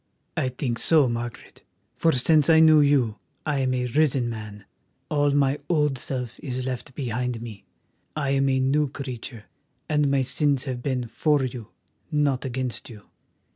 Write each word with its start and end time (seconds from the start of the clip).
"I 0.35 0.49
think 0.49 0.79
so, 0.79 1.07
Margaret, 1.07 1.61
for 1.95 2.11
since 2.11 2.49
I 2.49 2.59
knew 2.59 2.81
you 2.81 3.19
I 3.45 3.59
am 3.59 3.75
a 3.75 3.85
risen 3.85 4.31
man; 4.31 4.65
all 5.11 5.29
my 5.29 5.59
old 5.69 5.99
self 5.99 6.39
is 6.39 6.65
left 6.65 6.95
behind 6.95 7.39
me, 7.39 7.65
I 8.15 8.31
am 8.31 8.49
a 8.49 8.59
new 8.59 8.89
creature, 8.89 9.45
and 9.87 10.09
my 10.09 10.23
sins 10.23 10.63
have 10.63 10.81
been 10.81 11.07
for 11.07 11.43
you, 11.45 11.67
not 12.11 12.45
against 12.45 12.89
you. 12.89 13.09